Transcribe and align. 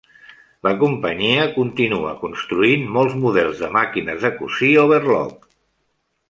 La 0.67 0.71
companyia 0.83 1.43
continua 1.57 2.13
construint 2.21 2.87
molts 2.97 3.19
models 3.27 3.61
de 3.65 3.71
màquines 3.77 4.25
de 4.27 4.33
cosir 4.41 4.73
overloc. 4.87 5.47